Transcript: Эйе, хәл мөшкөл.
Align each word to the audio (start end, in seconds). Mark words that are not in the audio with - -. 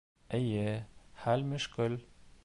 Эйе, 0.37 0.71
хәл 1.25 1.45
мөшкөл. 1.51 1.99